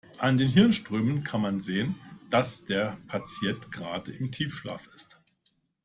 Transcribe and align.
An 0.17 0.35
den 0.35 0.47
Hirnströmen 0.47 1.23
kann 1.23 1.41
man 1.41 1.59
sehen, 1.59 1.93
dass 2.31 2.65
der 2.65 2.97
Patient 3.07 3.71
gerade 3.71 4.11
im 4.11 4.31
Tiefschlaf 4.31 4.89
ist. 4.95 5.19